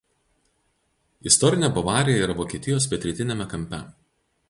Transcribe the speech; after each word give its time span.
Istorinė 1.31 1.71
Bavarija 1.77 2.25
yra 2.29 2.39
Vokietijos 2.43 2.91
pietrytiniame 2.95 3.51
kampe. 3.57 3.87